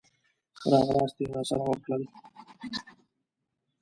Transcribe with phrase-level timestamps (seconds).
[0.59, 2.03] ښه راغلاست یې راسره وکړل.